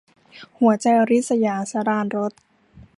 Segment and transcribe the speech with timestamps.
[0.59, 2.31] หัวใจริษยา- สราญรส